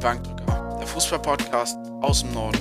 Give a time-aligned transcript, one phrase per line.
[0.00, 2.60] Bankdrücker, der Fußballpodcast aus dem Norden.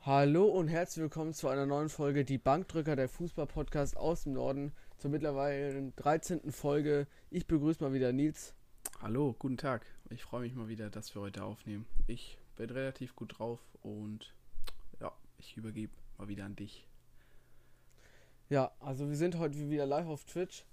[0.00, 4.72] Hallo und herzlich willkommen zu einer neuen Folge Die Bankdrücker, der Fußballpodcast aus dem Norden,
[4.96, 6.50] zur mittlerweile 13.
[6.50, 7.06] Folge.
[7.28, 8.54] Ich begrüße mal wieder Nils.
[9.02, 9.84] Hallo, guten Tag.
[10.08, 11.84] Ich freue mich mal wieder, dass wir heute aufnehmen.
[12.06, 14.34] Ich bin relativ gut drauf und
[14.98, 16.88] ja, ich übergebe mal wieder an dich.
[18.48, 20.64] Ja, also wir sind heute wieder live auf Twitch,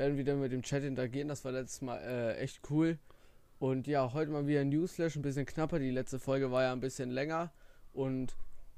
[0.00, 2.98] werden wieder mit dem Chat interagieren, das war letztes Mal äh, echt cool.
[3.58, 6.80] Und ja, heute mal wieder Newsflash, ein bisschen knapper, die letzte Folge war ja ein
[6.80, 7.52] bisschen länger
[7.92, 8.34] und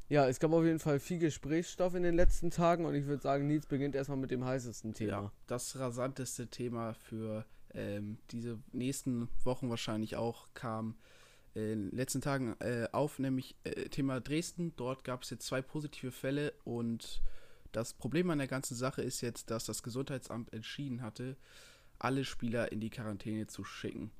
[0.09, 3.23] ja, es gab auf jeden Fall viel Gesprächsstoff in den letzten Tagen und ich würde
[3.23, 5.11] sagen, Nils beginnt erstmal mit dem heißesten Thema.
[5.13, 10.97] Ja, das rasanteste Thema für ähm, diese nächsten Wochen wahrscheinlich auch kam
[11.55, 14.73] in den letzten Tagen äh, auf, nämlich äh, Thema Dresden.
[14.75, 17.23] Dort gab es jetzt zwei positive Fälle und
[17.73, 21.37] das Problem an der ganzen Sache ist jetzt, dass das Gesundheitsamt entschieden hatte,
[21.99, 24.11] alle Spieler in die Quarantäne zu schicken.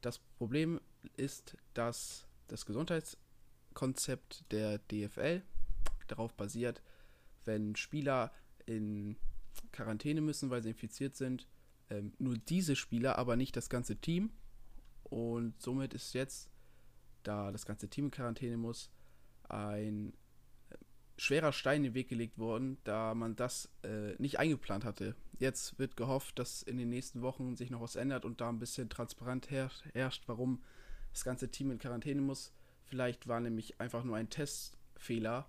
[0.00, 0.80] Das Problem
[1.16, 5.42] ist, dass das Gesundheitskonzept der DFL
[6.06, 6.82] darauf basiert,
[7.44, 8.32] wenn Spieler
[8.66, 9.16] in
[9.72, 11.46] Quarantäne müssen, weil sie infiziert sind,
[11.90, 14.30] ähm, nur diese Spieler, aber nicht das ganze Team.
[15.04, 16.50] Und somit ist jetzt,
[17.22, 18.90] da das ganze Team in Quarantäne muss,
[19.48, 20.12] ein
[21.18, 25.16] schwerer Stein in den Weg gelegt worden, da man das äh, nicht eingeplant hatte.
[25.38, 28.60] Jetzt wird gehofft, dass in den nächsten Wochen sich noch was ändert und da ein
[28.60, 30.62] bisschen transparent herrscht, warum
[31.12, 32.52] das ganze Team in Quarantäne muss.
[32.84, 35.48] Vielleicht war nämlich einfach nur ein Testfehler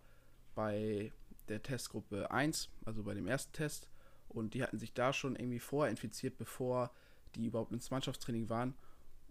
[0.56, 1.12] bei
[1.48, 3.88] der Testgruppe 1, also bei dem ersten Test.
[4.28, 6.92] Und die hatten sich da schon irgendwie vorher infiziert, bevor
[7.36, 8.74] die überhaupt ins Mannschaftstraining waren.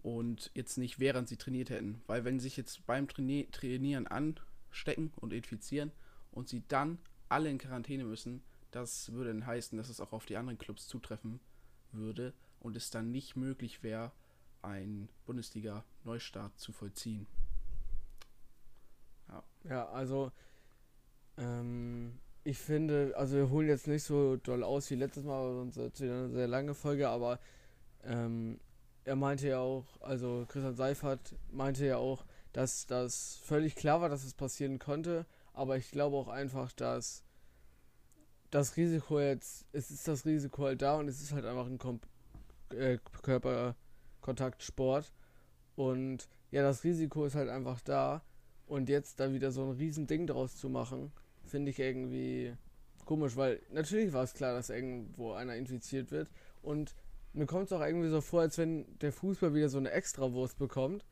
[0.01, 2.01] Und jetzt nicht während sie trainiert hätten.
[2.07, 5.91] Weil wenn sie sich jetzt beim Traini Trainieren anstecken und infizieren,
[6.31, 8.41] und sie dann alle in Quarantäne müssen,
[8.71, 11.39] das würde dann heißen, dass es auch auf die anderen Clubs zutreffen
[11.91, 14.11] würde und es dann nicht möglich wäre,
[14.61, 17.27] einen Bundesliga-Neustart zu vollziehen.
[19.27, 20.31] Ja, ja also
[21.37, 25.77] ähm, ich finde, also wir holen jetzt nicht so doll aus wie letztes Mal, sonst
[25.77, 27.39] wird wieder eine sehr lange Folge, aber
[28.03, 28.59] ähm,
[29.05, 34.09] er meinte ja auch, also Christian Seifert meinte ja auch, dass das völlig klar war,
[34.09, 37.23] dass es passieren konnte aber ich glaube auch einfach, dass
[38.51, 41.77] das Risiko jetzt, es ist das Risiko halt da und es ist halt einfach ein
[41.77, 41.99] Kom
[42.73, 45.11] äh, Körperkontaktsport.
[45.75, 48.23] Und ja, das Risiko ist halt einfach da.
[48.65, 51.11] Und jetzt da wieder so ein riesen Ding draus zu machen,
[51.43, 52.55] finde ich irgendwie
[53.05, 56.29] komisch, weil natürlich war es klar, dass irgendwo einer infiziert wird.
[56.61, 56.95] Und
[57.33, 60.59] mir kommt es auch irgendwie so vor, als wenn der Fußball wieder so eine Extrawurst
[60.59, 61.03] bekommt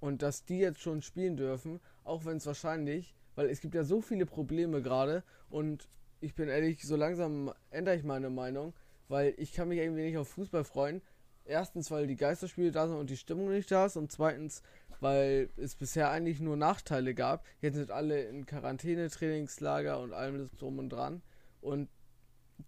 [0.00, 3.84] und dass die jetzt schon spielen dürfen, auch wenn es wahrscheinlich weil es gibt ja
[3.84, 5.88] so viele Probleme gerade und
[6.20, 8.74] ich bin ehrlich, so langsam ändere ich meine Meinung,
[9.08, 11.02] weil ich kann mich irgendwie nicht auf Fußball freuen.
[11.44, 14.62] Erstens, weil die Geisterspiele da sind und die Stimmung nicht da ist und zweitens,
[14.98, 17.44] weil es bisher eigentlich nur Nachteile gab.
[17.60, 21.22] Jetzt sind alle in Quarantäne, Trainingslager und allem drum und dran
[21.60, 21.88] und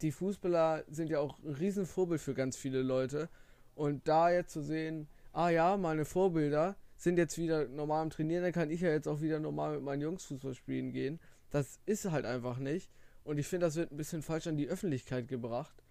[0.03, 3.29] die Fußballer sind ja auch ein Riesenvorbild für ganz viele Leute
[3.75, 8.43] und da jetzt zu sehen, ah ja, meine Vorbilder, sind jetzt wieder normal am Trainieren,
[8.43, 11.21] dann kann ich ja jetzt auch wieder normal mit meinen Jungs Fußball spielen gehen.
[11.51, 12.91] Das ist halt einfach nicht.
[13.25, 15.83] Und ich finde, das wird ein bisschen falsch an die Öffentlichkeit gebracht.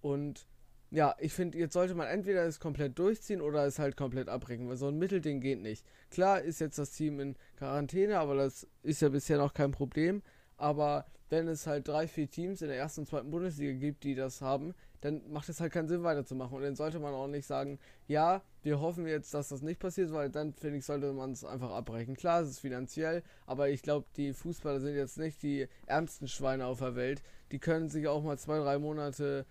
[0.00, 0.46] Und
[0.90, 4.68] ja, ich finde, jetzt sollte man entweder es komplett durchziehen oder es halt komplett abbrechen,
[4.68, 5.84] weil so ein Mittelding geht nicht.
[6.10, 10.22] Klar ist jetzt das Team in Quarantäne, aber das ist ja bisher noch kein Problem.
[10.56, 14.14] Aber wenn es halt drei, vier Teams in der ersten und zweiten Bundesliga gibt, die
[14.14, 16.56] das haben, dann macht es halt keinen Sinn weiterzumachen.
[16.56, 20.12] Und dann sollte man auch nicht sagen, ja, wir hoffen jetzt, dass das nicht passiert,
[20.12, 22.16] weil dann finde ich, sollte man es einfach abbrechen.
[22.16, 26.66] Klar, es ist finanziell, aber ich glaube, die Fußballer sind jetzt nicht die ärmsten Schweine
[26.66, 27.22] auf der Welt.
[27.52, 29.44] Die können sich auch mal zwei, drei Monate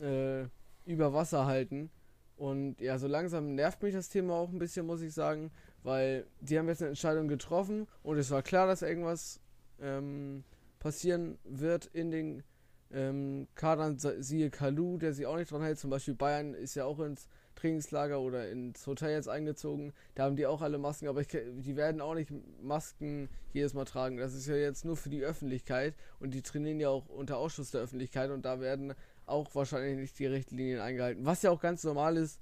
[0.00, 0.46] äh,
[0.84, 1.90] über Wasser halten.
[2.36, 5.50] Und ja, so langsam nervt mich das Thema auch ein bisschen, muss ich sagen,
[5.82, 9.40] weil die haben jetzt eine Entscheidung getroffen und es war klar, dass irgendwas
[9.80, 10.44] ähm,
[10.78, 12.42] passieren wird in den
[12.90, 15.78] ähm, Kadern siehe Kalu, der sich auch nicht dran hält.
[15.78, 19.92] Zum Beispiel Bayern ist ja auch ins Trainingslager oder ins Hotel jetzt eingezogen.
[20.14, 22.32] Da haben die auch alle Masken, aber ich, die werden auch nicht
[22.62, 24.16] Masken jedes Mal tragen.
[24.16, 27.72] Das ist ja jetzt nur für die Öffentlichkeit und die trainieren ja auch unter Ausschuss
[27.72, 28.94] der Öffentlichkeit und da werden
[29.26, 31.26] auch wahrscheinlich nicht die Richtlinien eingehalten.
[31.26, 32.40] Was ja auch ganz normal ist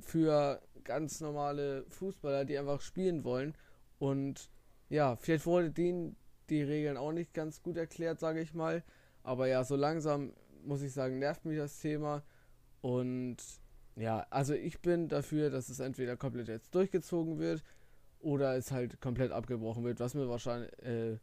[0.00, 3.54] für ganz normale Fußballer, die einfach spielen wollen.
[3.98, 4.50] Und
[4.88, 6.16] ja, vielleicht wurde denen
[6.50, 8.82] die Regeln auch nicht ganz gut erklärt, sage ich mal.
[9.22, 10.32] Aber ja, so langsam
[10.64, 12.22] muss ich sagen, nervt mich das Thema.
[12.80, 13.36] Und
[13.96, 17.62] ja, also ich bin dafür, dass es entweder komplett jetzt durchgezogen wird
[18.20, 21.18] oder es halt komplett abgebrochen wird, was mir wahrscheinlich äh,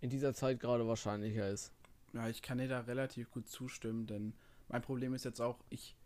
[0.00, 1.72] in dieser Zeit gerade wahrscheinlicher ist.
[2.12, 4.34] Ja, ich kann dir da relativ gut zustimmen, denn
[4.68, 5.96] mein Problem ist jetzt auch, ich,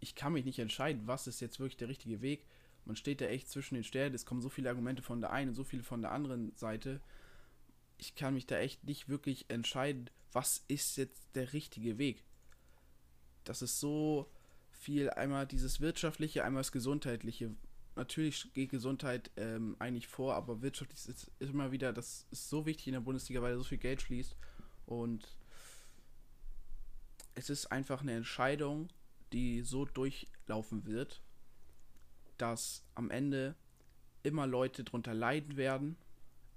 [0.00, 2.44] ich kann mich nicht entscheiden, was ist jetzt wirklich der richtige Weg.
[2.84, 5.50] Man steht da echt zwischen den Sternen, es kommen so viele Argumente von der einen
[5.50, 7.00] und so viele von der anderen Seite.
[7.98, 12.24] Ich kann mich da echt nicht wirklich entscheiden, was ist jetzt der richtige Weg.
[13.44, 14.30] Das ist so
[14.70, 17.54] viel, einmal dieses wirtschaftliche, einmal das gesundheitliche.
[17.96, 22.64] Natürlich geht Gesundheit ähm, eigentlich vor, aber wirtschaftlich ist, ist immer wieder, das ist so
[22.64, 24.36] wichtig in der Bundesliga, weil er so viel Geld schließt.
[24.86, 25.36] Und
[27.34, 28.88] es ist einfach eine Entscheidung,
[29.32, 31.22] die so durchlaufen wird,
[32.36, 33.56] dass am Ende
[34.22, 35.96] immer Leute drunter leiden werden,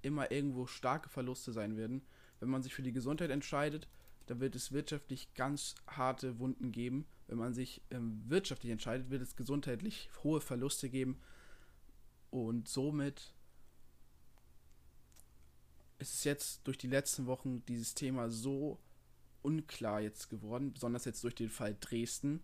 [0.02, 2.02] immer irgendwo starke Verluste sein werden.
[2.40, 3.88] Wenn man sich für die Gesundheit entscheidet,
[4.26, 7.06] dann wird es wirtschaftlich ganz harte Wunden geben.
[7.26, 11.20] Wenn man sich ähm, wirtschaftlich entscheidet, wird es gesundheitlich hohe Verluste geben.
[12.30, 13.34] Und somit
[15.98, 18.80] ist es jetzt durch die letzten Wochen dieses Thema so
[19.42, 22.42] unklar jetzt geworden, besonders jetzt durch den Fall Dresden,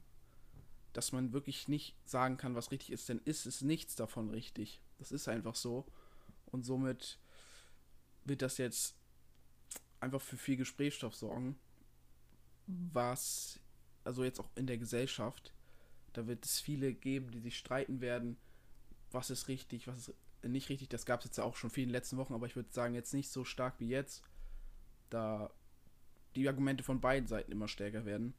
[0.92, 4.80] dass man wirklich nicht sagen kann, was richtig ist, denn ist es nichts davon richtig.
[4.98, 5.86] Das ist einfach so.
[6.46, 7.18] Und somit
[8.28, 8.96] wird das jetzt
[10.00, 11.58] einfach für viel Gesprächsstoff sorgen,
[12.66, 13.60] was,
[14.04, 15.52] also jetzt auch in der Gesellschaft,
[16.12, 18.36] da wird es viele geben, die sich streiten werden,
[19.10, 20.88] was ist richtig, was ist nicht richtig.
[20.88, 22.94] Das gab es jetzt auch schon viel in den letzten Wochen, aber ich würde sagen,
[22.94, 24.22] jetzt nicht so stark wie jetzt,
[25.10, 25.50] da
[26.36, 28.34] die Argumente von beiden Seiten immer stärker werden.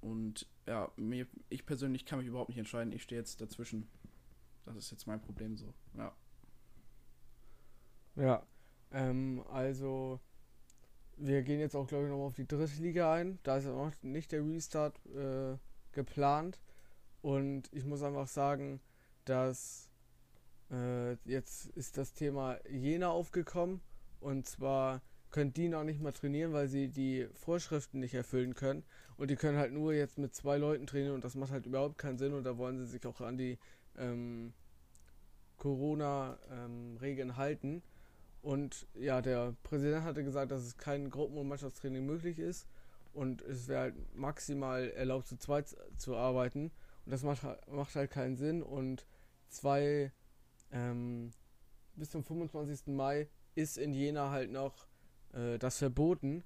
[0.00, 2.92] Und ja, mir, ich persönlich kann mich überhaupt nicht entscheiden.
[2.92, 3.88] Ich stehe jetzt dazwischen.
[4.64, 5.72] Das ist jetzt mein Problem so.
[5.96, 6.14] Ja.
[8.16, 8.46] Ja,
[8.94, 10.20] ähm, also
[11.16, 13.38] wir gehen jetzt auch, glaube ich, nochmal auf die dritte Liga ein.
[13.42, 15.56] Da ist ja noch nicht der Restart äh,
[15.92, 16.60] geplant.
[17.22, 18.80] Und ich muss einfach sagen,
[19.24, 19.90] dass
[20.70, 23.80] äh, jetzt ist das Thema Jena aufgekommen.
[24.20, 28.84] Und zwar können die noch nicht mal trainieren, weil sie die Vorschriften nicht erfüllen können.
[29.16, 31.98] Und die können halt nur jetzt mit zwei Leuten trainieren und das macht halt überhaupt
[31.98, 32.34] keinen Sinn.
[32.34, 33.58] Und da wollen sie sich auch an die
[33.96, 34.52] ähm,
[35.58, 37.82] Corona-Regeln ähm, halten.
[38.44, 42.68] Und ja, der Präsident hatte gesagt, dass es kein Gruppen- und Mannschaftstraining möglich ist.
[43.14, 46.70] Und es wäre halt maximal erlaubt, zu zweit zu arbeiten.
[47.06, 48.62] Und das macht, macht halt keinen Sinn.
[48.62, 49.06] Und
[49.48, 50.12] zwei
[50.72, 51.30] ähm,
[51.96, 52.88] bis zum 25.
[52.88, 54.88] Mai ist in Jena halt noch
[55.32, 56.44] äh, das verboten,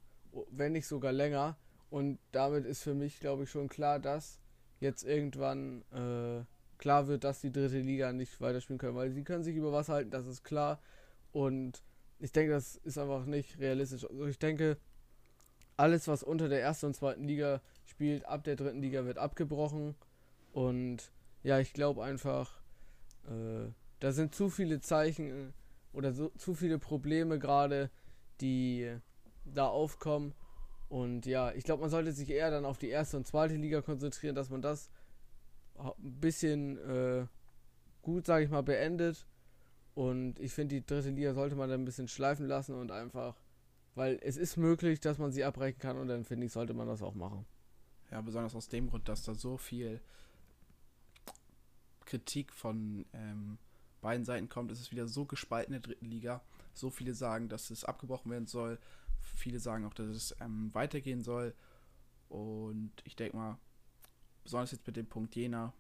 [0.53, 1.59] wenn nicht sogar länger.
[1.91, 4.39] Und damit ist für mich, glaube ich, schon klar, dass
[4.79, 6.45] jetzt irgendwann äh,
[6.79, 9.95] klar wird, dass die dritte Liga nicht weiterspielen können, weil sie können sich über Wasser
[9.95, 10.81] halten, das ist klar.
[11.33, 11.83] Und
[12.19, 14.05] ich denke, das ist einfach nicht realistisch.
[14.09, 14.77] Also ich denke,
[15.77, 19.95] alles, was unter der ersten und zweiten Liga spielt, ab der dritten Liga wird abgebrochen.
[20.53, 21.13] Und
[21.43, 22.61] ja, ich glaube einfach,
[23.27, 23.71] äh,
[24.01, 25.53] da sind zu viele Zeichen
[25.93, 27.91] oder so, zu viele Probleme gerade,
[28.41, 28.93] die
[29.45, 30.35] da aufkommen.
[30.89, 33.83] Und ja, ich glaube, man sollte sich eher dann auf die erste und zweite Liga
[33.83, 34.91] konzentrieren, dass man das
[35.77, 37.27] ein bisschen äh,
[38.03, 39.27] gut, sage ich mal, beendet.
[39.99, 43.35] Und ich finde, die dritte Liga sollte man dann ein bisschen schleifen lassen und einfach,
[43.97, 46.87] weil es ist möglich, dass man sie abbrechen kann und dann finde ich, sollte man
[46.87, 47.45] das auch machen.
[48.13, 50.01] Ja, besonders aus dem Grund, dass da so viel
[52.05, 53.59] Kritik von ähm,
[54.01, 56.43] beiden Seiten kommt, ist es wieder so gespalten in der dritten Liga.
[56.75, 58.79] So viele sagen, dass es abgebrochen werden soll.
[59.21, 61.57] Viele sagen auch, dass es ähm, weitergehen soll.
[62.29, 63.59] Und ich denke mal,
[64.45, 65.73] besonders jetzt mit dem Punkt Jena,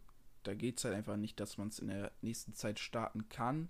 [0.43, 3.69] da geht es halt einfach nicht, dass man es in der nächsten Zeit starten kann.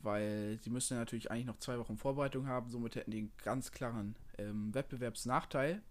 [0.00, 2.70] Weil sie müssen ja natürlich eigentlich noch zwei Wochen Vorbereitung haben.
[2.70, 5.82] Somit hätten die einen ganz klaren ähm, Wettbewerbsnachteil.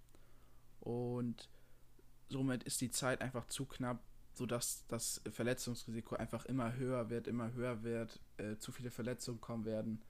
[0.80, 1.50] Und
[2.30, 4.00] somit ist die Zeit einfach zu knapp,
[4.34, 9.66] sodass das Verletzungsrisiko einfach immer höher wird, immer höher wird, äh, zu viele Verletzungen kommen
[9.66, 10.02] werden.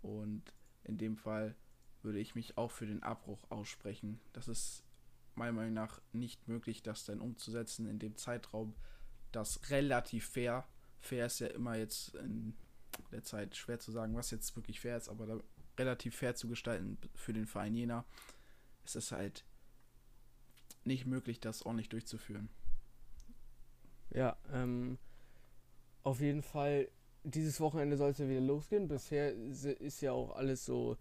[0.00, 0.42] Und
[0.84, 1.54] in dem Fall
[2.02, 4.20] würde ich mich auch für den Abbruch aussprechen.
[4.32, 4.84] Das ist
[5.34, 8.74] meiner Meinung nach nicht möglich, das dann umzusetzen in dem Zeitraum,
[9.30, 10.66] das relativ fair.
[11.00, 12.54] Fair ist ja immer jetzt in
[13.10, 15.40] der Zeit schwer zu sagen, was jetzt wirklich fair ist, aber
[15.78, 18.04] relativ fair zu gestalten für den Verein Jena
[18.84, 19.44] ist es halt
[20.84, 22.48] nicht möglich, das ordentlich durchzuführen.
[24.10, 24.98] Ja, ähm,
[26.02, 26.88] auf jeden Fall,
[27.24, 28.88] dieses Wochenende soll es ja wieder losgehen.
[28.88, 30.98] Bisher ist ja auch alles so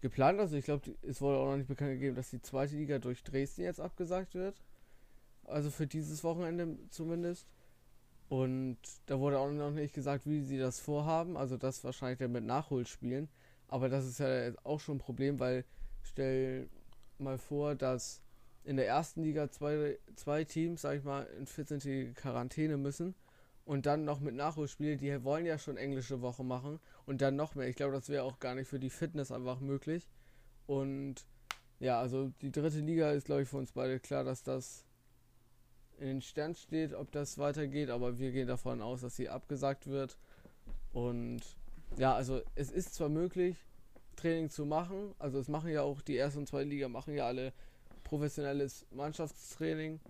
[0.00, 0.40] geplant.
[0.40, 3.22] Also ich glaube, es wurde auch noch nicht bekannt gegeben, dass die zweite Liga durch
[3.22, 4.62] Dresden jetzt abgesagt wird.
[5.44, 7.46] Also für dieses Wochenende zumindest.
[8.30, 11.36] Und da wurde auch noch nicht gesagt, wie sie das vorhaben.
[11.36, 13.28] Also das wahrscheinlich dann mit Nachholspielen.
[13.66, 15.64] Aber das ist ja auch schon ein Problem, weil
[16.02, 16.70] stell
[17.18, 18.22] mal vor, dass
[18.62, 23.16] in der ersten Liga zwei, zwei Teams, sag ich mal, in 14 Quarantäne müssen
[23.64, 27.56] und dann noch mit Nachholspielen, die wollen ja schon englische Woche machen und dann noch
[27.56, 27.66] mehr.
[27.66, 30.08] Ich glaube, das wäre auch gar nicht für die Fitness einfach möglich.
[30.66, 31.26] Und
[31.80, 34.86] ja, also die dritte Liga ist, glaube ich, für uns beide klar, dass das
[36.00, 39.86] in den Sternen steht, ob das weitergeht, aber wir gehen davon aus, dass sie abgesagt
[39.86, 40.18] wird.
[40.92, 41.40] Und
[41.96, 43.56] ja, also es ist zwar möglich,
[44.16, 47.26] Training zu machen, also es machen ja auch die erste und zweite Liga, machen ja
[47.26, 47.52] alle
[48.04, 50.00] professionelles Mannschaftstraining,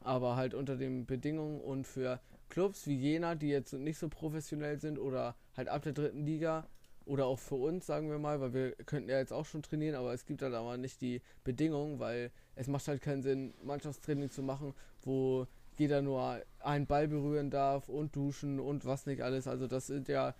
[0.00, 4.80] aber halt unter den Bedingungen und für Clubs wie Jena, die jetzt nicht so professionell
[4.80, 6.66] sind oder halt ab der dritten Liga
[7.08, 9.94] oder auch für uns, sagen wir mal, weil wir könnten ja jetzt auch schon trainieren,
[9.94, 14.30] aber es gibt halt aber nicht die Bedingungen, weil es macht halt keinen Sinn, Mannschaftstraining
[14.30, 15.46] zu machen, wo
[15.78, 19.46] jeder nur einen Ball berühren darf und duschen und was nicht alles.
[19.46, 20.34] Also das sind ja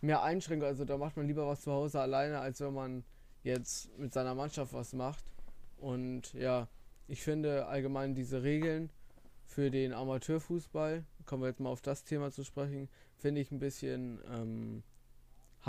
[0.00, 0.70] mehr Einschränkungen.
[0.70, 3.04] Also da macht man lieber was zu Hause alleine, als wenn man
[3.42, 5.24] jetzt mit seiner Mannschaft was macht.
[5.78, 6.68] Und ja,
[7.08, 8.90] ich finde allgemein diese Regeln
[9.46, 13.58] für den Amateurfußball, kommen wir jetzt mal auf das Thema zu sprechen, finde ich ein
[13.58, 14.82] bisschen ähm,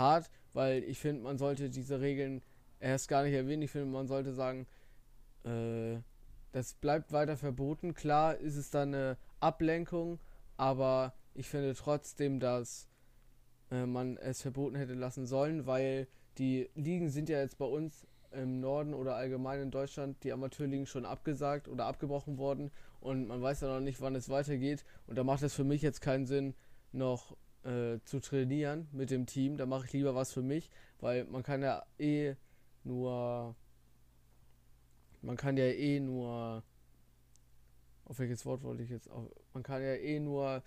[0.00, 2.42] hart, weil ich finde, man sollte diese Regeln
[2.80, 3.62] erst gar nicht erwähnen.
[3.62, 4.66] Ich finde, man sollte sagen,
[5.44, 5.98] äh,
[6.52, 7.94] das bleibt weiter verboten.
[7.94, 10.18] Klar ist es dann eine Ablenkung,
[10.56, 12.88] aber ich finde trotzdem, dass
[13.70, 18.06] äh, man es verboten hätte lassen sollen, weil die Ligen sind ja jetzt bei uns
[18.32, 23.42] im Norden oder allgemein in Deutschland die Amateurligen schon abgesagt oder abgebrochen worden und man
[23.42, 26.26] weiß ja noch nicht, wann es weitergeht und da macht es für mich jetzt keinen
[26.26, 26.54] Sinn,
[26.92, 29.56] noch äh, zu trainieren mit dem Team.
[29.56, 32.34] Da mache ich lieber was für mich, weil man kann ja eh
[32.84, 33.54] nur
[35.22, 36.62] man kann ja eh nur
[38.04, 40.62] auf welches Wort wollte ich jetzt auf, man kann ja eh nur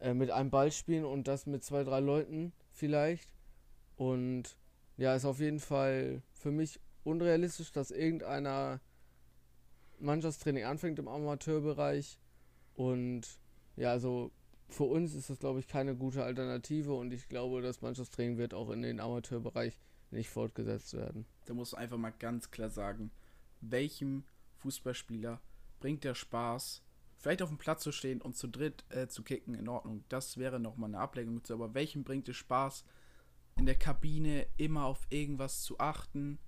[0.00, 3.32] äh, mit einem Ball spielen und das mit zwei, drei Leuten vielleicht
[3.96, 4.56] und
[4.96, 8.80] ja, ist auf jeden Fall für mich unrealistisch, dass irgendeiner
[9.98, 12.18] Mannschaftstraining anfängt im Amateurbereich.
[12.74, 13.22] Und
[13.76, 14.30] ja, also
[14.70, 18.54] für uns ist das, glaube ich, keine gute Alternative und ich glaube, das Mannschaftstraining wird
[18.54, 19.78] auch in den Amateurbereich
[20.10, 21.26] nicht fortgesetzt werden.
[21.46, 23.10] Da muss einfach mal ganz klar sagen,
[23.60, 24.24] welchem
[24.58, 25.40] Fußballspieler
[25.80, 26.82] bringt der Spaß,
[27.16, 30.04] vielleicht auf dem Platz zu stehen und zu dritt äh, zu kicken, in Ordnung.
[30.08, 32.84] Das wäre nochmal eine Ablenkung zu, aber welchem bringt es Spaß,
[33.56, 36.38] in der Kabine immer auf irgendwas zu achten,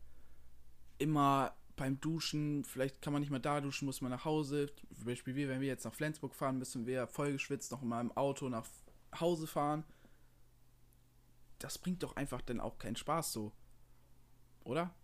[0.98, 4.70] immer beim Duschen, vielleicht kann man nicht mal da duschen, muss man nach Hause.
[4.94, 8.16] Zum Beispiel wir, wenn wir jetzt nach Flensburg fahren, müssen wir vollgeschwitzt noch mal im
[8.16, 8.66] Auto nach
[9.18, 9.84] Hause fahren.
[11.58, 13.52] Das bringt doch einfach dann auch keinen Spaß so.
[14.64, 14.94] Oder?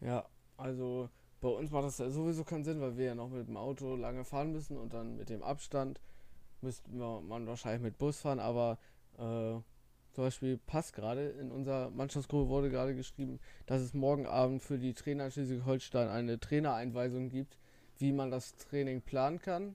[0.00, 1.08] Ja, also
[1.40, 3.96] bei uns macht das ja sowieso keinen Sinn, weil wir ja noch mit dem Auto
[3.96, 6.00] lange fahren müssen und dann mit dem Abstand
[6.60, 8.78] müssten wir man wahrscheinlich mit Bus fahren, aber
[9.18, 9.60] äh,
[10.14, 14.78] zum Beispiel passt gerade, in unserer Mannschaftsgruppe wurde gerade geschrieben, dass es morgen Abend für
[14.78, 17.58] die Trainer Schleswig-Holstein eine Trainereinweisung gibt,
[17.98, 19.74] wie man das Training planen kann.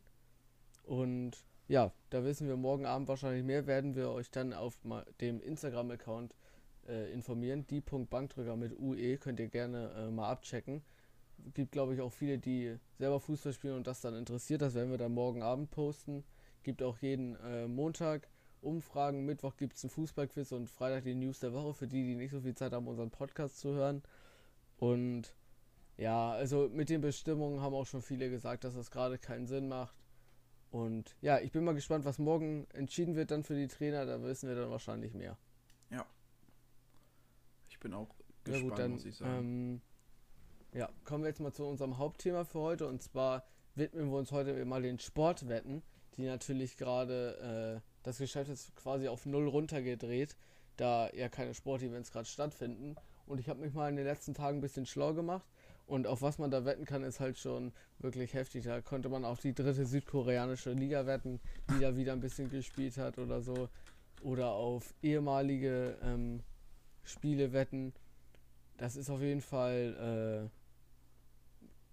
[0.85, 4.79] Und ja, da wissen wir morgen Abend wahrscheinlich mehr, werden wir euch dann auf
[5.19, 6.33] dem Instagram-Account
[6.87, 7.67] äh, informieren.
[7.67, 10.81] Die.bankdrücker mit UE könnt ihr gerne äh, mal abchecken.
[11.53, 14.61] Gibt, glaube ich, auch viele, die selber Fußball spielen und das dann interessiert.
[14.61, 16.23] Das werden wir dann morgen Abend posten.
[16.63, 18.29] Gibt auch jeden äh, Montag
[18.61, 19.25] Umfragen.
[19.25, 22.31] Mittwoch gibt es ein Fußballquiz und Freitag die News der Woche für die, die nicht
[22.31, 24.03] so viel Zeit haben, unseren Podcast zu hören.
[24.77, 25.35] Und
[25.97, 29.67] ja, also mit den Bestimmungen haben auch schon viele gesagt, dass das gerade keinen Sinn
[29.67, 29.95] macht.
[30.71, 34.05] Und ja, ich bin mal gespannt, was morgen entschieden wird dann für die Trainer.
[34.05, 35.37] Da wissen wir dann wahrscheinlich mehr.
[35.89, 36.05] Ja.
[37.69, 39.37] Ich bin auch gespannt, ja, gut, dann, muss ich sagen.
[39.39, 39.81] Ähm,
[40.73, 42.87] ja, kommen wir jetzt mal zu unserem Hauptthema für heute.
[42.87, 43.43] Und zwar
[43.75, 45.81] widmen wir uns heute mal den Sportwetten,
[46.17, 50.35] die natürlich gerade äh, das Geschäft ist quasi auf null runtergedreht,
[50.77, 52.95] da ja keine Sportevents gerade stattfinden.
[53.25, 55.45] Und ich habe mich mal in den letzten Tagen ein bisschen schlau gemacht.
[55.85, 58.63] Und auf was man da wetten kann, ist halt schon wirklich heftig.
[58.65, 61.39] Da konnte man auf die dritte südkoreanische Liga wetten,
[61.71, 63.69] die da wieder ein bisschen gespielt hat oder so.
[64.21, 66.43] Oder auf ehemalige ähm,
[67.03, 67.93] Spiele wetten.
[68.77, 70.49] Das ist auf jeden Fall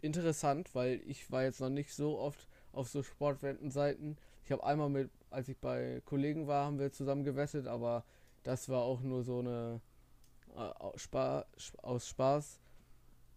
[0.02, 4.18] äh, interessant, weil ich war jetzt noch nicht so oft auf so Sportwettenseiten.
[4.44, 8.04] Ich habe einmal mit als ich bei Kollegen war, haben wir zusammen gewettet, aber
[8.42, 9.82] das war auch nur so eine
[10.56, 11.44] äh, Spar
[11.82, 12.58] aus Spaß.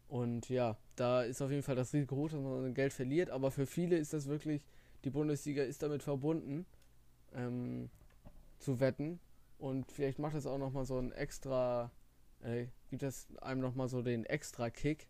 [0.07, 3.51] Und ja, da ist auf jeden Fall das Risiko hoch, dass man Geld verliert, aber
[3.51, 4.65] für viele ist das wirklich,
[5.03, 6.65] die Bundesliga ist damit verbunden,
[7.33, 7.89] ähm,
[8.59, 9.19] zu wetten.
[9.57, 11.91] Und vielleicht macht das auch nochmal so ein extra,
[12.41, 15.09] äh, gibt es einem nochmal so den extra Kick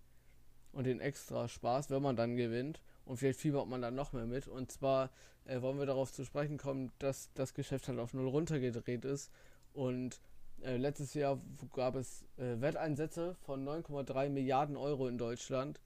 [0.72, 2.81] und den extra Spaß, wenn man dann gewinnt.
[3.10, 4.48] Und vielleicht fiebert man dann noch mehr mit.
[4.48, 5.10] Und zwar
[5.46, 9.32] äh, wollen wir darauf zu sprechen kommen, dass das Geschäft halt auf null runtergedreht ist.
[9.74, 10.22] Und
[10.62, 11.42] äh, letztes Jahr
[11.74, 15.82] gab es äh, Wetteinsätze von 9,3 Milliarden Euro in Deutschland.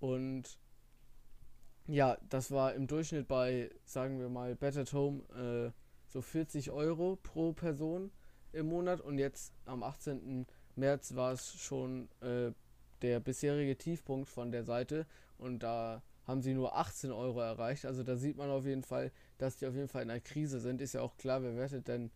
[0.00, 0.58] Und
[1.86, 5.70] ja, das war im Durchschnitt bei, sagen wir mal, Bet at Home äh,
[6.08, 8.10] so 40 Euro pro Person
[8.52, 9.02] im Monat.
[9.02, 10.46] Und jetzt am 18.
[10.76, 12.52] März war es schon äh,
[13.02, 15.06] der bisherige Tiefpunkt von der Seite
[15.36, 17.84] und da haben sie nur 18 Euro erreicht.
[17.84, 20.60] Also da sieht man auf jeden Fall, dass die auf jeden Fall in einer Krise
[20.60, 20.80] sind.
[20.80, 22.10] Ist ja auch klar, wer wettet denn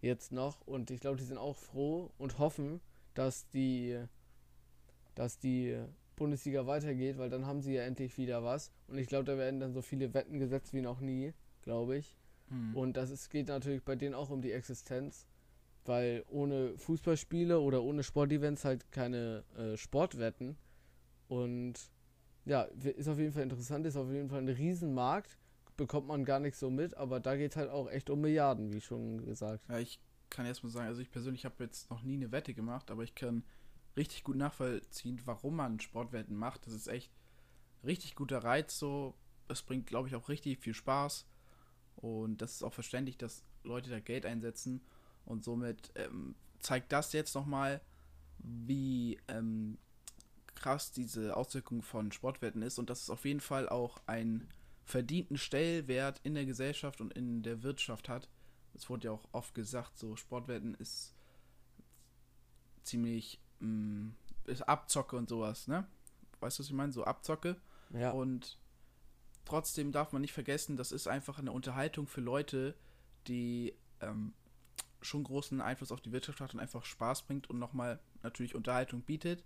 [0.00, 0.60] jetzt noch?
[0.66, 2.80] Und ich glaube, die sind auch froh und hoffen,
[3.14, 3.98] dass die,
[5.14, 5.76] dass die
[6.16, 8.72] Bundesliga weitergeht, weil dann haben sie ja endlich wieder was.
[8.86, 12.16] Und ich glaube, da werden dann so viele Wetten gesetzt wie noch nie, glaube ich.
[12.50, 12.76] Mhm.
[12.76, 15.26] Und das ist, geht natürlich bei denen auch um die Existenz,
[15.84, 20.56] weil ohne Fußballspiele oder ohne Sportevents halt keine äh, Sportwetten.
[21.28, 21.90] Und
[22.48, 25.36] ja, ist auf jeden Fall interessant, ist auf jeden Fall ein Riesenmarkt,
[25.76, 28.72] bekommt man gar nicht so mit, aber da geht es halt auch echt um Milliarden,
[28.72, 29.68] wie schon gesagt.
[29.68, 30.00] Ja, ich
[30.30, 33.14] kann erstmal sagen, also ich persönlich habe jetzt noch nie eine Wette gemacht, aber ich
[33.14, 33.44] kann
[33.96, 36.66] richtig gut nachvollziehen, warum man Sportwetten macht.
[36.66, 37.12] Das ist echt
[37.84, 39.14] richtig guter Reiz so.
[39.48, 41.26] Es bringt, glaube ich, auch richtig viel Spaß.
[41.96, 44.80] Und das ist auch verständlich, dass Leute da Geld einsetzen.
[45.26, 47.80] Und somit ähm, zeigt das jetzt nochmal,
[48.38, 49.78] wie ähm,
[50.58, 52.78] krass diese Auswirkung von Sportwetten ist.
[52.78, 54.48] Und dass es auf jeden Fall auch einen
[54.84, 58.28] verdienten Stellwert in der Gesellschaft und in der Wirtschaft hat.
[58.74, 61.14] Es wurde ja auch oft gesagt, so Sportwetten ist
[62.82, 64.14] ziemlich mh, mm,
[64.46, 65.86] ist Abzocke und sowas, ne?
[66.40, 66.92] Weißt du, was ich meine?
[66.92, 67.56] So Abzocke.
[67.90, 68.12] Ja.
[68.12, 68.58] Und
[69.44, 72.74] trotzdem darf man nicht vergessen, das ist einfach eine Unterhaltung für Leute,
[73.26, 74.32] die ähm,
[75.00, 79.02] schon großen Einfluss auf die Wirtschaft hat und einfach Spaß bringt und nochmal natürlich Unterhaltung
[79.02, 79.44] bietet.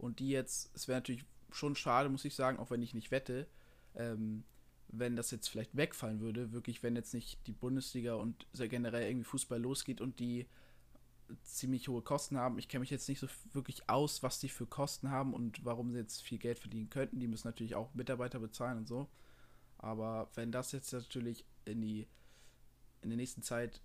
[0.00, 3.10] Und die jetzt, es wäre natürlich schon schade, muss ich sagen, auch wenn ich nicht
[3.10, 3.46] wette,
[3.94, 4.44] ähm,
[4.88, 9.08] wenn das jetzt vielleicht wegfallen würde, wirklich, wenn jetzt nicht die Bundesliga und sehr generell
[9.08, 10.46] irgendwie Fußball losgeht und die
[11.44, 12.58] ziemlich hohe Kosten haben.
[12.58, 15.92] Ich kenne mich jetzt nicht so wirklich aus, was die für Kosten haben und warum
[15.92, 17.20] sie jetzt viel Geld verdienen könnten.
[17.20, 19.08] Die müssen natürlich auch Mitarbeiter bezahlen und so.
[19.78, 22.08] Aber wenn das jetzt natürlich in die
[23.02, 23.80] in der nächsten Zeit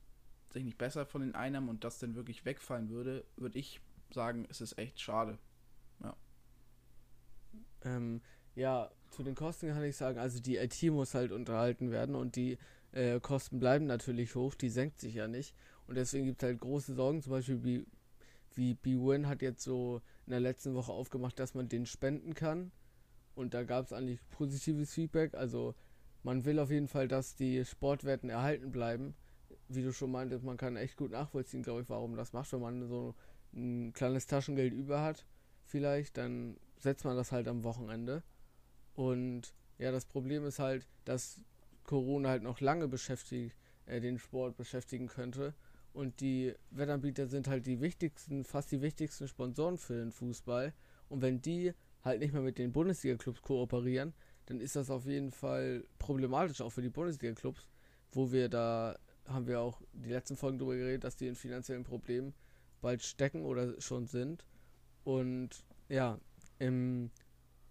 [0.52, 3.80] sich nicht besser von den Einnahmen und das dann wirklich wegfallen würde, würde ich
[4.12, 5.38] sagen, es ist echt schade.
[7.86, 8.22] Ähm,
[8.56, 12.36] ja, zu den Kosten kann ich sagen, also die IT muss halt unterhalten werden und
[12.36, 12.58] die
[12.92, 15.56] äh, Kosten bleiben natürlich hoch, die senkt sich ja nicht.
[15.88, 17.86] Und deswegen gibt es halt große Sorgen, zum Beispiel wie,
[18.56, 22.72] wie BWin hat jetzt so in der letzten Woche aufgemacht, dass man den spenden kann.
[23.36, 25.36] Und da gab es eigentlich positives Feedback.
[25.36, 25.76] Also
[26.24, 29.14] man will auf jeden Fall, dass die Sportwerten erhalten bleiben.
[29.68, 32.52] Wie du schon meintest, man kann echt gut nachvollziehen, glaube ich, warum das macht.
[32.54, 33.14] Wenn man so
[33.54, 35.26] ein kleines Taschengeld über hat,
[35.66, 38.24] vielleicht, dann setzt man das halt am Wochenende.
[38.94, 41.42] Und ja, das Problem ist halt, dass
[41.84, 45.54] Corona halt noch lange beschäftigt, äh, den Sport beschäftigen könnte.
[45.94, 50.74] Und die Wettanbieter sind halt die wichtigsten, fast die wichtigsten Sponsoren für den Fußball.
[51.08, 54.14] Und wenn die halt nicht mehr mit den Bundesliga-Clubs kooperieren,
[54.46, 57.70] dann ist das auf jeden Fall problematisch, auch für die Bundesliga-Clubs,
[58.12, 61.84] wo wir da, haben wir auch die letzten Folgen darüber geredet, dass die in finanziellen
[61.84, 62.34] Problemen
[62.82, 64.46] bald stecken oder schon sind.
[65.04, 66.20] Und ja,
[66.60, 67.12] im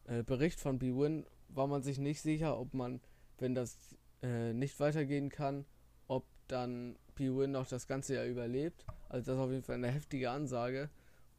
[0.05, 3.01] äh, Bericht von BWin war man sich nicht sicher, ob man,
[3.39, 5.65] wenn das äh, nicht weitergehen kann,
[6.09, 8.85] ob dann P-Win noch das ganze Jahr überlebt.
[9.09, 10.91] Also das ist auf jeden Fall eine heftige Ansage.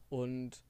[0.08, 0.62] Und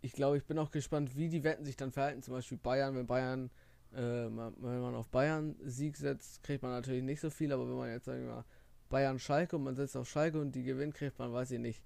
[0.00, 2.22] ich glaube, ich bin auch gespannt, wie die Wetten sich dann verhalten.
[2.22, 3.50] Zum Beispiel Bayern, wenn Bayern,
[3.92, 7.76] äh, wenn man auf Bayern Sieg setzt, kriegt man natürlich nicht so viel, aber wenn
[7.76, 8.44] man jetzt, sagen wir mal,
[8.88, 11.82] Bayern Schalke und man setzt auf Schalke und die gewinnt, kriegt man, weiß ich nicht,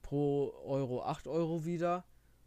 [0.00, 2.04] pro Euro 8 Euro wieder.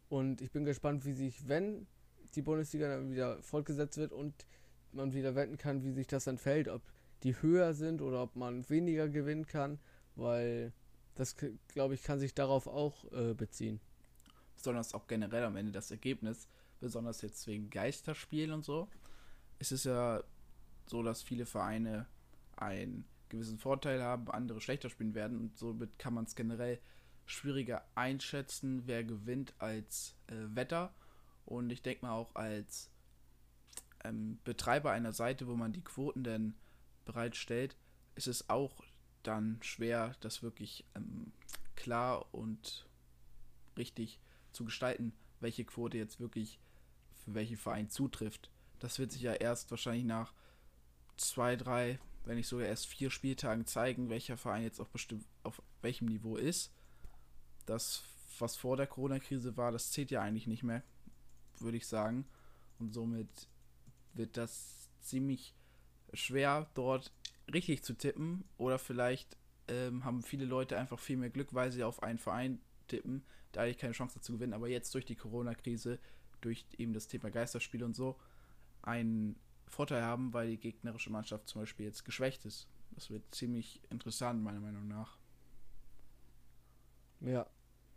[0.09, 1.87] Und ich bin gespannt, wie sich, wenn
[2.35, 4.33] die Bundesliga dann wieder fortgesetzt wird und
[4.91, 6.81] man wieder wetten kann, wie sich das dann fällt, ob
[7.23, 9.79] die höher sind oder ob man weniger gewinnen kann,
[10.15, 10.73] weil
[11.15, 11.35] das,
[11.69, 13.79] glaube ich, kann sich darauf auch äh, beziehen.
[14.55, 16.47] Besonders auch generell am Ende das Ergebnis,
[16.79, 18.87] besonders jetzt wegen Geisterspielen und so,
[19.59, 20.23] ist es ja
[20.87, 22.07] so, dass viele Vereine
[22.57, 26.79] einen gewissen Vorteil haben, andere schlechter spielen werden und somit kann man es generell
[27.25, 30.93] schwieriger einschätzen, wer gewinnt als äh, Wetter
[31.45, 32.89] und ich denke mal auch als
[34.03, 36.55] ähm, Betreiber einer Seite, wo man die Quoten denn
[37.05, 37.75] bereitstellt,
[38.15, 38.83] ist es auch
[39.23, 41.31] dann schwer, das wirklich ähm,
[41.75, 42.87] klar und
[43.77, 44.19] richtig
[44.51, 46.59] zu gestalten, welche Quote jetzt wirklich
[47.23, 48.49] für welchen Verein zutrifft.
[48.79, 50.33] Das wird sich ja erst wahrscheinlich nach
[51.17, 55.61] zwei, drei, wenn nicht sogar erst vier Spieltagen zeigen, welcher Verein jetzt auf bestimmt auf
[55.81, 56.71] welchem Niveau ist.
[57.65, 58.03] Das,
[58.39, 60.83] was vor der Corona-Krise war, das zählt ja eigentlich nicht mehr,
[61.59, 62.25] würde ich sagen.
[62.79, 63.29] Und somit
[64.13, 65.53] wird das ziemlich
[66.13, 67.11] schwer, dort
[67.53, 68.43] richtig zu tippen.
[68.57, 72.59] Oder vielleicht ähm, haben viele Leute einfach viel mehr Glück, weil sie auf einen Verein
[72.87, 74.53] tippen, da eigentlich keine Chance dazu gewinnen.
[74.53, 75.99] Aber jetzt durch die Corona-Krise,
[76.41, 78.17] durch eben das Thema Geisterspiele und so,
[78.81, 82.67] einen Vorteil haben, weil die gegnerische Mannschaft zum Beispiel jetzt geschwächt ist.
[82.91, 85.17] Das wird ziemlich interessant, meiner Meinung nach.
[87.21, 87.47] Ja,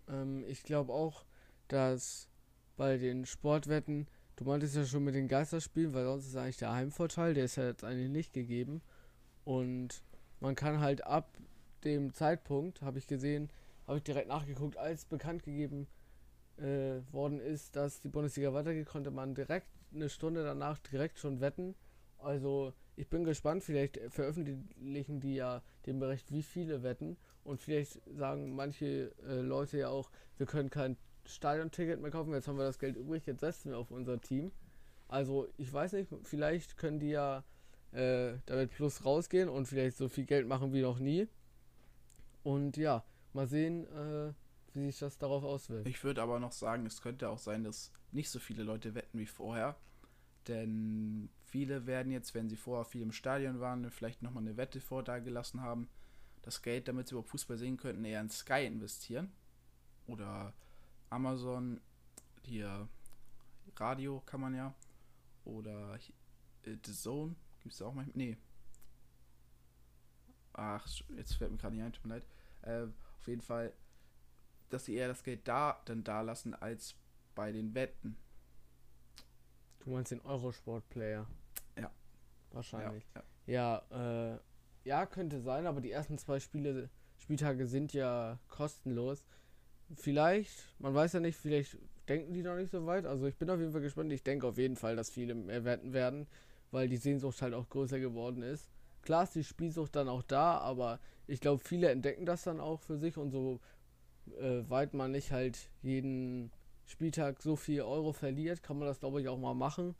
[0.08, 1.24] ähm, ich glaube auch,
[1.68, 2.28] dass
[2.76, 6.72] bei den Sportwetten, du meintest ja schon mit den Geisterspielen, weil sonst ist eigentlich der
[6.72, 8.82] Heimvorteil, der ist ja jetzt eigentlich nicht gegeben.
[9.44, 10.02] Und
[10.40, 11.36] man kann halt ab
[11.84, 13.50] dem Zeitpunkt, habe ich gesehen,
[13.86, 15.86] habe ich direkt nachgeguckt, als bekannt gegeben
[16.58, 21.40] äh, worden ist, dass die Bundesliga weitergeht, konnte man direkt eine Stunde danach direkt schon
[21.40, 21.74] wetten.
[22.18, 27.16] Also ich bin gespannt, vielleicht veröffentlichen die ja den Bericht, wie viele wetten.
[27.44, 32.48] Und vielleicht sagen manche äh, Leute ja auch, wir können kein Stadionticket mehr kaufen, jetzt
[32.48, 34.50] haben wir das Geld übrig, jetzt setzen wir auf unser Team.
[35.06, 37.44] Also ich weiß nicht, vielleicht können die ja
[37.92, 41.28] äh, damit plus rausgehen und vielleicht so viel Geld machen wie noch nie.
[42.42, 44.32] Und ja, mal sehen, äh,
[44.74, 45.86] wie sich das darauf auswirkt.
[45.86, 49.18] Ich würde aber noch sagen, es könnte auch sein, dass nicht so viele Leute wetten
[49.18, 49.76] wie vorher.
[50.48, 54.80] Denn viele werden jetzt, wenn sie vorher viel im Stadion waren, vielleicht nochmal eine Wette
[54.80, 55.88] vor da gelassen haben,
[56.42, 59.32] das Geld, damit sie überhaupt Fußball sehen könnten, eher in Sky investieren.
[60.06, 60.52] Oder
[61.10, 61.80] Amazon,
[62.42, 62.88] hier
[63.76, 64.74] Radio kann man ja.
[65.44, 65.98] Oder
[66.64, 68.16] äh, The Zone gibt es auch manchmal.
[68.16, 68.36] Nee.
[70.52, 72.24] Ach, jetzt fällt mir gerade nicht ein, tut mir leid.
[72.62, 72.86] Äh,
[73.18, 73.72] auf jeden Fall,
[74.70, 76.94] dass sie eher das Geld da dann da lassen als
[77.34, 78.16] bei den Wetten.
[79.88, 81.26] Du meinst den Eurosport-Player?
[81.80, 81.90] Ja.
[82.52, 83.06] Wahrscheinlich.
[83.46, 84.34] Ja, ja.
[84.34, 84.38] äh,
[84.84, 89.24] ja, könnte sein, aber die ersten zwei Spiele, Spieltage sind ja kostenlos.
[89.94, 93.06] Vielleicht, man weiß ja nicht, vielleicht denken die noch nicht so weit.
[93.06, 94.12] Also ich bin auf jeden Fall gespannt.
[94.12, 96.26] Ich denke auf jeden Fall, dass viele mehr wetten werden,
[96.70, 98.68] weil die Sehnsucht halt auch größer geworden ist.
[99.00, 102.80] Klar ist die Spielsucht dann auch da, aber ich glaube, viele entdecken das dann auch
[102.80, 103.58] für sich und so
[104.38, 106.50] äh, weit man nicht halt jeden
[106.88, 109.94] Spieltag so viel Euro verliert, kann man das glaube ich auch mal machen.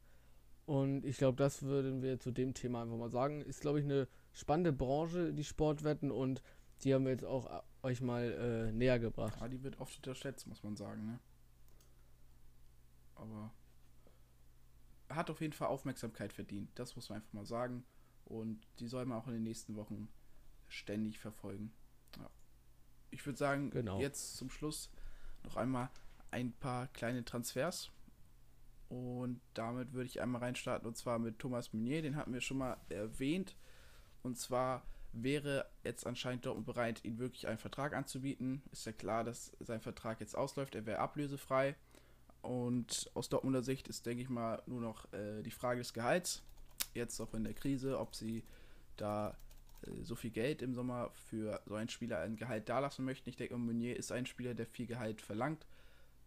[0.65, 3.41] Und ich glaube, das würden wir zu dem Thema einfach mal sagen.
[3.41, 6.43] Ist glaube ich eine spannende Branche, die Sportwetten und
[6.83, 9.39] die haben wir jetzt auch äh, euch mal äh, näher gebracht.
[9.41, 11.21] Ja, die wird oft unterschätzt, muss man sagen, ne?
[13.15, 13.53] Aber
[15.09, 16.71] hat auf jeden Fall Aufmerksamkeit verdient.
[16.79, 17.85] Das muss man einfach mal sagen.
[18.25, 20.09] Und die soll man auch in den nächsten Wochen
[20.69, 21.73] ständig verfolgen.
[22.17, 22.31] Ja.
[23.11, 24.01] Ich würde sagen, genau.
[24.01, 24.91] jetzt zum Schluss
[25.45, 25.91] noch einmal
[26.31, 27.91] ein paar kleine Transfers.
[28.89, 32.59] Und damit würde ich einmal reinstarten und zwar mit Thomas Meunier, den hatten wir schon
[32.59, 33.55] mal erwähnt.
[34.23, 38.63] Und zwar wäre jetzt anscheinend Dortmund bereit, ihn wirklich einen Vertrag anzubieten.
[38.73, 41.77] Ist ja klar, dass sein Vertrag jetzt ausläuft, er wäre ablösefrei.
[42.41, 46.43] Und aus Dortmunder Sicht ist, denke ich mal, nur noch äh, die Frage des Gehalts.
[46.95, 48.45] Jetzt auch in der Krise, ob sie
[48.97, 49.37] da
[49.83, 53.29] äh, so viel Geld im Sommer für so einen Spieler ein Gehalt dalassen möchten.
[53.29, 55.67] Ich denke, Meunier ist ein Spieler, der viel Gehalt verlangt.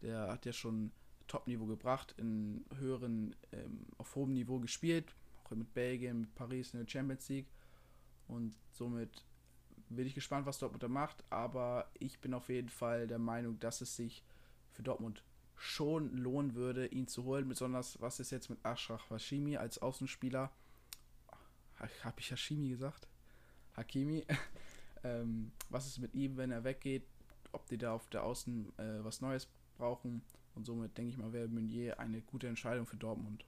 [0.01, 0.91] Der hat ja schon
[1.27, 6.79] Top-Niveau gebracht, in höheren, ähm, auf hohem Niveau gespielt, auch mit Belgien, mit Paris in
[6.79, 7.47] der Champions League.
[8.27, 9.25] Und somit
[9.89, 11.23] bin ich gespannt, was Dortmund da macht.
[11.29, 14.23] Aber ich bin auf jeden Fall der Meinung, dass es sich
[14.71, 15.23] für Dortmund
[15.55, 17.47] schon lohnen würde, ihn zu holen.
[17.47, 20.51] Besonders, was ist jetzt mit Ashraf Hashimi als Außenspieler?
[22.03, 23.07] Habe ich Hashimi gesagt?
[23.77, 24.25] Hakimi.
[25.03, 27.07] ähm, was ist mit ihm, wenn er weggeht?
[27.51, 29.47] Ob die da auf der Außen äh, was Neues
[29.81, 30.21] brauchen?
[30.53, 33.45] Und somit denke ich mal, wäre Meunier eine gute Entscheidung für Dortmund.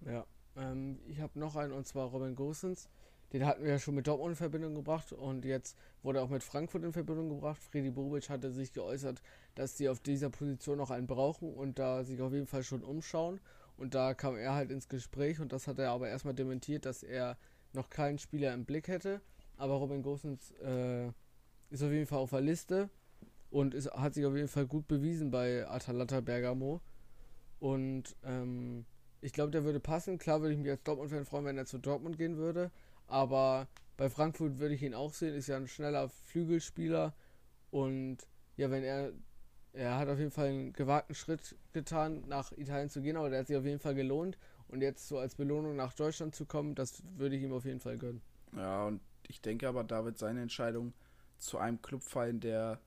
[0.00, 2.88] Ja, ähm, ich habe noch einen und zwar Robin Gosens.
[3.32, 6.28] Den hatten wir ja schon mit Dortmund in Verbindung gebracht und jetzt wurde er auch
[6.28, 7.62] mit Frankfurt in Verbindung gebracht.
[7.62, 9.22] Freddy Bobic hatte sich geäußert,
[9.54, 12.82] dass sie auf dieser Position noch einen brauchen und da sich auf jeden Fall schon
[12.82, 13.40] umschauen.
[13.76, 17.02] Und da kam er halt ins Gespräch und das hat er aber erstmal dementiert, dass
[17.02, 17.38] er
[17.72, 19.22] noch keinen Spieler im Blick hätte.
[19.56, 21.08] Aber Robin Gosens äh,
[21.70, 22.90] ist auf jeden Fall auf der Liste
[23.52, 26.80] und ist, hat sich auf jeden Fall gut bewiesen bei Atalanta Bergamo.
[27.60, 28.86] Und ähm,
[29.20, 30.18] ich glaube, der würde passen.
[30.18, 32.70] Klar würde ich mich als Dortmund-Fan freuen, wenn er zu Dortmund gehen würde.
[33.06, 35.34] Aber bei Frankfurt würde ich ihn auch sehen.
[35.34, 37.14] Ist ja ein schneller Flügelspieler.
[37.70, 38.18] Und
[38.56, 39.12] ja, wenn er.
[39.74, 43.38] Er hat auf jeden Fall einen gewagten Schritt getan, nach Italien zu gehen, aber der
[43.38, 44.36] hat sich auf jeden Fall gelohnt.
[44.68, 47.80] Und jetzt so als Belohnung nach Deutschland zu kommen, das würde ich ihm auf jeden
[47.80, 48.20] Fall gönnen.
[48.54, 50.92] Ja, und ich denke aber, da wird seine Entscheidung
[51.38, 52.80] zu einem Club fallen, der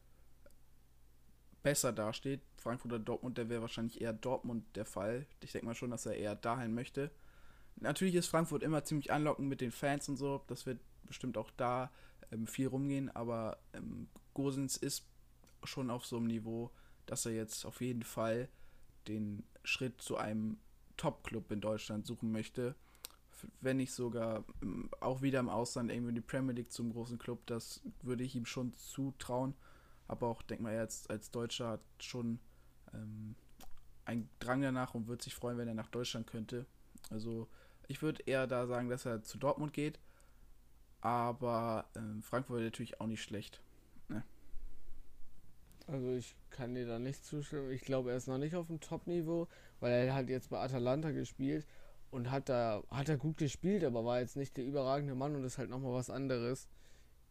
[1.66, 2.42] besser dasteht.
[2.58, 5.26] Frankfurt oder Dortmund, der wäre wahrscheinlich eher Dortmund der Fall.
[5.42, 7.10] Ich denke mal schon, dass er eher dahin möchte.
[7.78, 10.44] Natürlich ist Frankfurt immer ziemlich anlockend mit den Fans und so.
[10.46, 11.92] Das wird bestimmt auch da
[12.32, 13.10] ähm, viel rumgehen.
[13.16, 15.08] Aber ähm, Gosens ist
[15.64, 16.70] schon auf so einem Niveau,
[17.08, 18.48] dass er jetzt auf jeden Fall
[19.08, 20.60] den Schritt zu einem
[20.98, 22.76] Top-Club in Deutschland suchen möchte.
[23.60, 27.44] Wenn nicht sogar ähm, auch wieder im Ausland irgendwie die Premier League zum großen Club,
[27.48, 29.56] das würde ich ihm schon zutrauen
[30.08, 32.40] aber auch, denk mal, er als, als Deutscher hat schon
[32.94, 33.36] ähm,
[34.06, 36.66] einen Drang danach und würde sich freuen, wenn er nach Deutschland könnte.
[37.10, 37.48] Also
[37.88, 40.00] ich würde eher da sagen, dass er zu Dortmund geht,
[41.02, 43.62] aber ähm, Frankfurt wäre natürlich auch nicht schlecht.
[44.10, 44.24] Ne?
[45.88, 47.72] Also ich kann dir da nicht zustimmen.
[47.72, 49.48] Ich glaube, er ist noch nicht auf dem Top-Niveau,
[49.80, 51.66] weil er hat jetzt bei Atalanta gespielt
[52.12, 55.44] und hat da hat er gut gespielt, aber war jetzt nicht der überragende Mann und
[55.44, 56.68] ist halt nochmal was anderes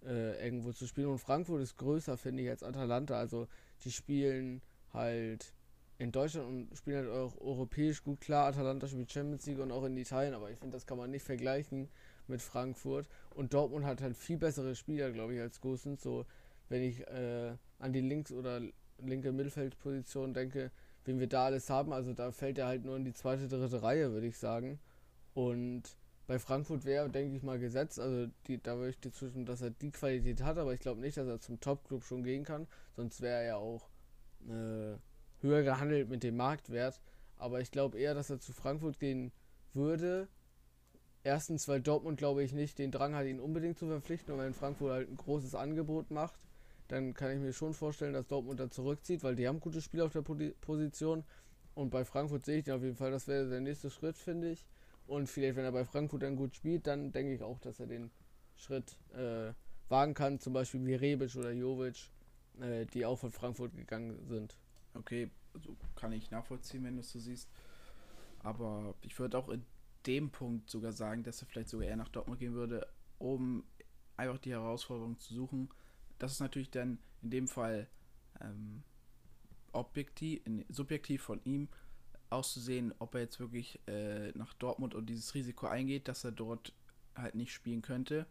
[0.05, 1.09] äh, irgendwo zu spielen.
[1.09, 3.19] Und Frankfurt ist größer, finde ich, als Atalanta.
[3.19, 3.49] Also
[3.85, 4.62] die spielen
[4.93, 5.55] halt
[5.99, 8.21] in Deutschland und spielen halt auch europäisch gut.
[8.21, 11.11] Klar, Atalanta spielt Champions League und auch in Italien, aber ich finde, das kann man
[11.11, 11.88] nicht vergleichen
[12.27, 13.09] mit Frankfurt.
[13.31, 16.03] Und Dortmund hat halt viel bessere Spieler, glaube ich, als Gosens.
[16.03, 16.27] So,
[16.69, 18.61] wenn ich äh, an die Links- oder
[18.99, 20.71] linke Mittelfeldposition denke,
[21.05, 23.83] wen wir da alles haben, also da fällt er halt nur in die zweite, dritte
[23.83, 24.79] Reihe, würde ich sagen.
[25.35, 25.83] Und
[26.26, 28.00] bei Frankfurt wäre, denke ich mal, gesetzt.
[28.00, 31.00] Also die, da würde ich dir zustimmen, dass er die Qualität hat, aber ich glaube
[31.00, 32.66] nicht, dass er zum Top-Club schon gehen kann.
[32.96, 33.88] Sonst wäre er ja auch
[34.48, 34.96] äh,
[35.40, 37.00] höher gehandelt mit dem Marktwert.
[37.37, 39.32] Aber ich glaube eher, dass er zu Frankfurt gehen
[39.74, 40.28] würde.
[41.24, 44.32] Erstens, weil Dortmund, glaube ich, nicht den Drang hat, ihn unbedingt zu verpflichten.
[44.32, 46.38] Und wenn Frankfurt halt ein großes Angebot macht,
[46.88, 50.04] dann kann ich mir schon vorstellen, dass Dortmund da zurückzieht, weil die haben gute Spieler
[50.04, 51.24] auf der Position.
[51.74, 53.10] Und bei Frankfurt sehe ich den auf jeden Fall.
[53.10, 54.64] Das wäre der nächste Schritt, finde ich.
[55.07, 57.87] Und vielleicht, wenn er bei Frankfurt dann gut spielt, dann denke ich auch, dass er
[57.87, 58.11] den
[58.57, 59.53] Schritt äh,
[59.88, 60.38] wagen kann.
[60.38, 62.11] Zum Beispiel wie Rebic oder Jovic,
[62.61, 64.57] äh, die auch von Frankfurt gegangen sind.
[64.95, 67.51] Okay, also kann ich nachvollziehen, wenn du es so siehst.
[68.40, 69.64] Aber ich würde auch in
[70.07, 72.87] dem Punkt sogar sagen, dass er vielleicht sogar eher nach Dortmund gehen würde,
[73.19, 73.64] um
[74.17, 75.69] einfach die Herausforderung zu suchen.
[76.19, 77.88] Das ist natürlich dann in dem Fall
[78.40, 78.83] ähm,
[79.73, 81.69] objektiv, subjektiv von ihm
[82.35, 86.73] auszusehen, ob er jetzt wirklich äh, nach Dortmund und dieses Risiko eingeht, dass er dort
[87.14, 88.27] halt nicht spielen könnte.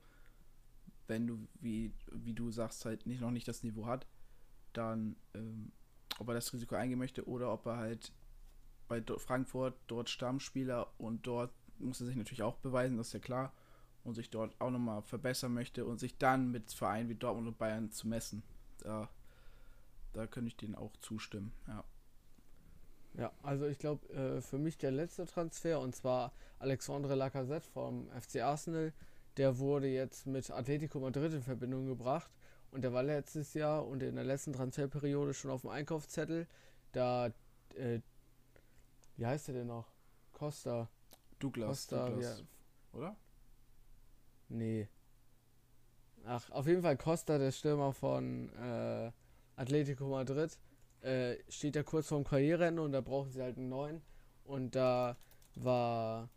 [1.07, 4.07] Wenn du, wie, wie du sagst, halt nicht, noch nicht das Niveau hat,
[4.73, 5.71] dann ähm,
[6.19, 8.11] ob er das Risiko eingehen möchte oder ob er halt
[8.87, 13.19] bei Frankfurt dort Stammspieler und dort muss er sich natürlich auch beweisen, das ist ja
[13.19, 13.53] klar,
[14.03, 17.57] und sich dort auch nochmal verbessern möchte und sich dann mit Vereinen wie Dortmund und
[17.57, 18.43] Bayern zu messen.
[18.79, 19.09] Da,
[20.13, 21.83] da könnte ich denen auch zustimmen, ja.
[23.15, 28.09] Ja, also ich glaube, äh, für mich der letzte Transfer, und zwar Alexandre Lacazette vom
[28.09, 28.93] FC Arsenal,
[29.37, 32.31] der wurde jetzt mit Atletico Madrid in Verbindung gebracht.
[32.71, 36.47] Und der war letztes Jahr und in der letzten Transferperiode schon auf dem Einkaufszettel.
[36.91, 37.27] Da,
[37.75, 37.99] äh,
[39.15, 39.91] wie heißt der denn noch?
[40.31, 40.89] Costa.
[41.37, 41.67] Douglas.
[41.67, 42.39] Costa, Douglas.
[42.39, 42.97] Ja.
[42.97, 43.15] Oder?
[44.49, 44.87] Nee.
[46.25, 49.11] Ach, auf jeden Fall Costa, der Stürmer von äh,
[49.55, 50.57] Atletico Madrid
[51.03, 54.01] äh, steht ja kurz vorm Karriereende und da brauchen sie halt einen neuen.
[54.45, 55.17] Und da
[55.55, 56.29] war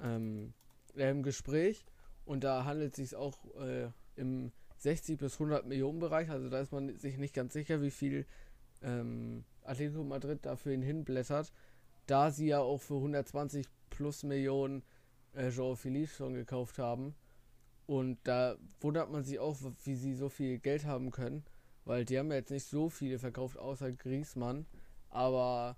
[0.00, 0.52] ähm,
[0.94, 1.84] er im Gespräch
[2.24, 6.30] und da handelt es sich auch äh, im 60 bis 100 Millionen Bereich.
[6.30, 8.26] Also da ist man sich nicht ganz sicher, wie viel
[8.82, 11.52] ähm, Atletico Madrid dafür ihn hinblättert,
[12.06, 14.82] da sie ja auch für 120 plus Millionen
[15.34, 17.14] äh, Joao Felice schon gekauft haben.
[17.86, 21.44] Und da wundert man sich auch, wie sie so viel Geld haben können.
[21.84, 24.66] Weil die haben ja jetzt nicht so viele verkauft, außer Griesmann.
[25.10, 25.76] Aber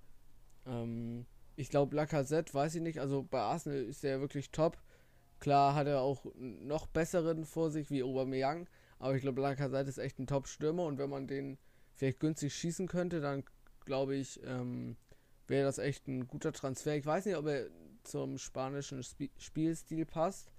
[0.65, 2.99] ähm, ich glaube, Lacazette, weiß ich nicht.
[2.99, 4.77] Also bei Arsenal ist er wirklich top.
[5.39, 8.67] Klar hat er auch noch besseren vor sich wie Aubameyang.
[8.99, 10.85] Aber ich glaube, Lacazette ist echt ein Top-Stürmer.
[10.85, 11.57] Und wenn man den
[11.95, 13.43] vielleicht günstig schießen könnte, dann
[13.85, 14.95] glaube ich, ähm,
[15.47, 16.95] wäre das echt ein guter Transfer.
[16.95, 17.67] Ich weiß nicht, ob er
[18.03, 20.51] zum spanischen Sp Spielstil passt.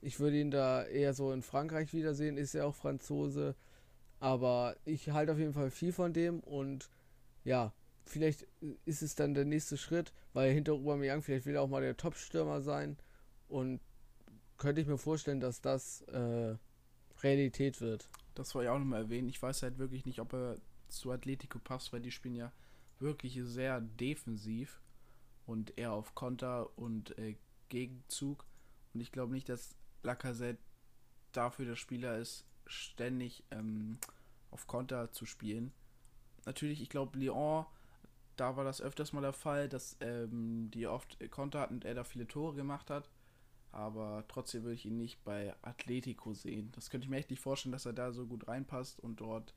[0.00, 2.36] Ich würde ihn da eher so in Frankreich wiedersehen.
[2.36, 3.56] Ist ja auch Franzose.
[4.24, 6.88] Aber ich halte auf jeden Fall viel von dem und
[7.44, 7.74] ja,
[8.06, 8.46] vielleicht
[8.86, 11.98] ist es dann der nächste Schritt, weil hinter Aubameyang vielleicht will er auch mal der
[11.98, 12.96] Top-Stürmer sein
[13.48, 13.82] und
[14.56, 16.56] könnte ich mir vorstellen, dass das äh,
[17.22, 18.08] Realität wird.
[18.34, 19.28] Das wollte ich auch nochmal erwähnen.
[19.28, 20.56] Ich weiß halt wirklich nicht, ob er
[20.88, 22.50] zu Atletico passt, weil die spielen ja
[23.00, 24.80] wirklich sehr defensiv
[25.44, 27.36] und eher auf Konter und äh,
[27.68, 28.46] Gegenzug.
[28.94, 30.62] Und ich glaube nicht, dass Lacazette
[31.32, 33.98] dafür der Spieler ist, ständig ähm,
[34.54, 35.72] auf Konter zu spielen.
[36.46, 37.66] Natürlich, ich glaube, Lyon,
[38.36, 41.94] da war das öfters mal der Fall, dass ähm, die oft Konter hatten und er
[41.94, 43.10] da viele Tore gemacht hat.
[43.72, 46.70] Aber trotzdem würde ich ihn nicht bei Atletico sehen.
[46.72, 49.54] Das könnte ich mir echt nicht vorstellen, dass er da so gut reinpasst und dort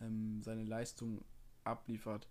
[0.00, 1.24] ähm, seine Leistung
[1.62, 2.28] abliefert.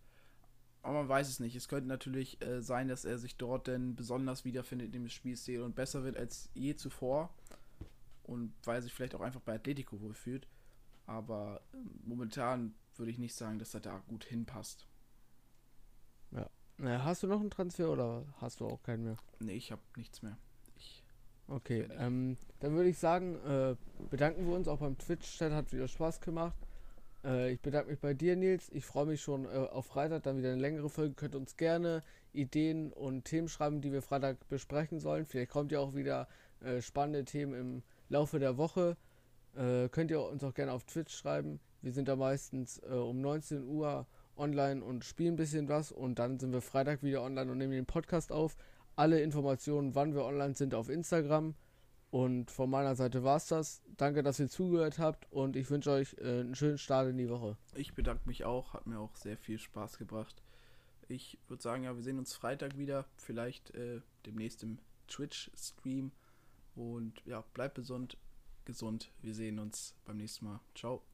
[0.82, 1.56] Aber man weiß es nicht.
[1.56, 5.62] Es könnte natürlich äh, sein, dass er sich dort denn besonders wiederfindet in dem Spielstil
[5.62, 7.34] und besser wird als je zuvor
[8.24, 10.48] und weil er sich vielleicht auch einfach bei Atletico wohlfühlt.
[11.10, 14.86] Aber ähm, momentan würde ich nicht sagen, dass er da gut hinpasst.
[16.32, 16.48] Ja.
[16.78, 19.18] Naja, hast du noch einen Transfer oder hast du auch keinen mehr?
[19.40, 20.38] Nee, ich habe nichts mehr.
[20.78, 21.04] Ich
[21.48, 23.76] okay, ähm, dann würde ich sagen, äh,
[24.12, 26.56] bedanken wir uns auch beim Twitch-Chat, hat wieder Spaß gemacht.
[27.24, 28.70] Äh, ich bedanke mich bei dir, Nils.
[28.70, 31.16] Ich freue mich schon äh, auf Freitag, dann wieder eine längere Folge.
[31.16, 35.26] Könnt uns gerne Ideen und Themen schreiben, die wir Freitag besprechen sollen.
[35.26, 36.28] Vielleicht kommt ja auch wieder
[36.62, 38.96] äh, spannende Themen im Laufe der Woche.
[39.56, 41.60] Äh, könnt ihr uns auch gerne auf Twitch schreiben.
[41.82, 46.20] Wir sind da meistens äh, um 19 Uhr online und spielen ein bisschen was und
[46.20, 48.56] dann sind wir Freitag wieder online und nehmen den Podcast auf.
[48.96, 51.56] Alle Informationen, wann wir online sind, auf Instagram.
[52.12, 53.82] Und von meiner Seite war es das.
[53.98, 57.30] Danke, dass ihr zugehört habt und ich wünsche euch äh, einen schönen Start in die
[57.30, 57.56] Woche.
[57.76, 60.42] Ich bedanke mich auch, hat mir auch sehr viel Spaß gebracht.
[61.08, 66.12] Ich würde sagen, ja, wir sehen uns Freitag wieder, vielleicht äh, demnächst im Twitch-Stream.
[66.76, 68.18] Und ja, bleibt gesund,
[68.70, 69.12] gesund.
[69.24, 70.60] Wir sehen uns beim nächsten Mal.
[70.76, 71.09] Ciao.